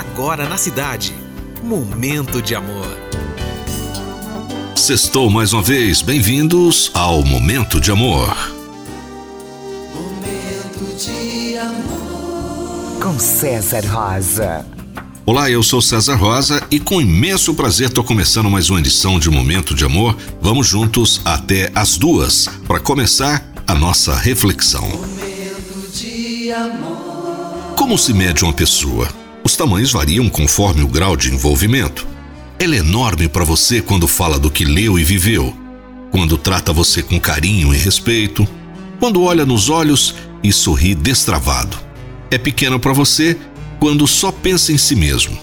[0.00, 1.14] agora na cidade.
[1.62, 2.96] Momento de amor.
[4.74, 8.34] Sextou mais uma vez, bem-vindos ao Momento de Amor.
[9.94, 12.98] Momento de amor.
[13.02, 14.64] Com César Rosa.
[15.26, 19.28] Olá, eu sou César Rosa e com imenso prazer estou começando mais uma edição de
[19.28, 20.16] Momento de Amor.
[20.40, 24.88] Vamos juntos até as duas para começar a nossa reflexão.
[24.88, 27.74] Momento de amor.
[27.76, 29.20] Como se mede uma pessoa?
[29.60, 32.06] Os tamanhos variam conforme o grau de envolvimento.
[32.58, 35.54] Ela é enorme para você quando fala do que leu e viveu,
[36.10, 38.48] quando trata você com carinho e respeito,
[38.98, 41.78] quando olha nos olhos e sorri destravado.
[42.30, 43.36] É pequena para você
[43.78, 45.36] quando só pensa em si mesmo,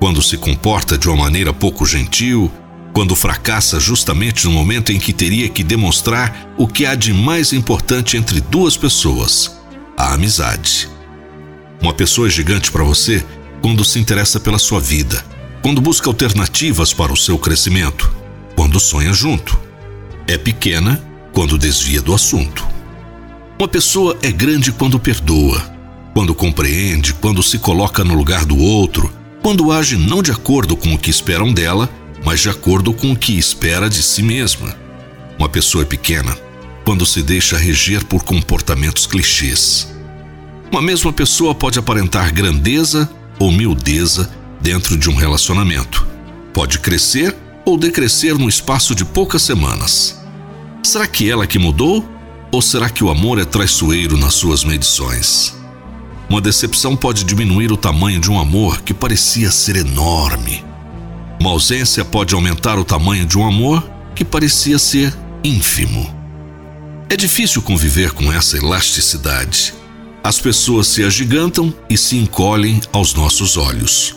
[0.00, 2.50] quando se comporta de uma maneira pouco gentil,
[2.94, 7.52] quando fracassa justamente no momento em que teria que demonstrar o que há de mais
[7.52, 9.60] importante entre duas pessoas:
[9.94, 10.88] a amizade.
[11.82, 13.22] Uma pessoa gigante para você
[13.60, 15.24] quando se interessa pela sua vida,
[15.62, 18.10] quando busca alternativas para o seu crescimento,
[18.54, 19.58] quando sonha junto.
[20.26, 22.66] É pequena quando desvia do assunto.
[23.58, 25.60] Uma pessoa é grande quando perdoa,
[26.14, 30.94] quando compreende, quando se coloca no lugar do outro, quando age não de acordo com
[30.94, 31.88] o que esperam dela,
[32.24, 34.76] mas de acordo com o que espera de si mesma.
[35.38, 36.36] Uma pessoa é pequena
[36.84, 39.88] quando se deixa reger por comportamentos clichês.
[40.70, 46.06] Uma mesma pessoa pode aparentar grandeza ou miudeza dentro de um relacionamento.
[46.52, 50.18] Pode crescer ou decrescer no espaço de poucas semanas.
[50.82, 52.08] Será que ela que mudou?
[52.50, 55.54] Ou será que o amor é traiçoeiro nas suas medições?
[56.28, 60.64] Uma decepção pode diminuir o tamanho de um amor que parecia ser enorme.
[61.40, 65.14] Uma ausência pode aumentar o tamanho de um amor que parecia ser
[65.44, 66.14] ínfimo.
[67.08, 69.72] É difícil conviver com essa elasticidade.
[70.22, 74.16] As pessoas se agigantam e se encolhem aos nossos olhos.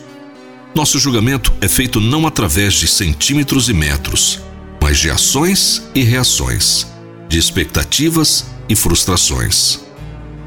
[0.74, 4.40] Nosso julgamento é feito não através de centímetros e metros,
[4.82, 6.88] mas de ações e reações,
[7.30, 9.80] de expectativas e frustrações.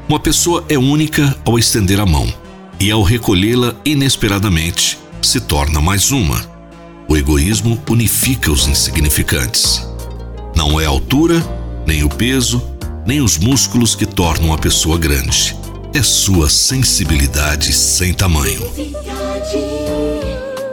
[0.09, 2.31] Uma pessoa é única ao estender a mão,
[2.79, 6.43] e ao recolhê-la inesperadamente, se torna mais uma.
[7.07, 9.87] O egoísmo unifica os insignificantes.
[10.55, 11.43] Não é a altura,
[11.85, 12.61] nem o peso,
[13.05, 15.55] nem os músculos que tornam a pessoa grande.
[15.93, 18.61] É sua sensibilidade sem tamanho.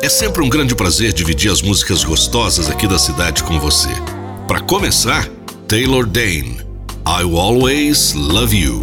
[0.00, 3.90] É sempre um grande prazer dividir as músicas gostosas aqui da cidade com você.
[4.48, 5.28] Para começar,
[5.68, 6.60] Taylor Dane,
[7.06, 8.82] I Will Always Love You.